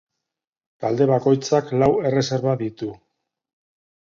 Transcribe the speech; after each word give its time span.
Talde 0.85 1.07
bakoitzak 1.11 1.69
lau 1.83 1.91
erreserba 2.11 2.57
ditu. 2.63 2.91